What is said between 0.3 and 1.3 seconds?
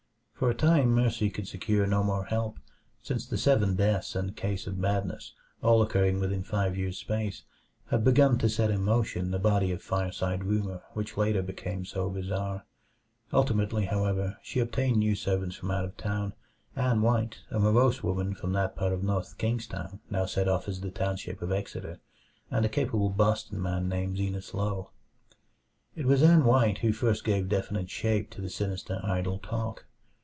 For a time Mercy